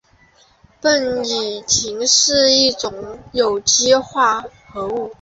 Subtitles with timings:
[0.81, 4.41] 苯乙腈是一种有机化
[4.73, 5.07] 合物。